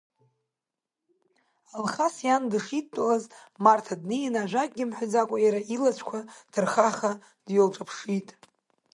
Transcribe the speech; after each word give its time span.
Алхас 1.77 2.15
иан 2.25 2.43
дышидтәалаз 2.51 3.23
Марҭа 3.63 3.95
днеин, 4.01 4.35
ажәакгьы 4.41 4.83
мҳәаӡакәа 4.89 5.37
иара 5.45 5.61
илацәақәа 5.73 6.19
ҭырхаха 6.51 7.11
дҩылҿаԥшит. 7.45 8.29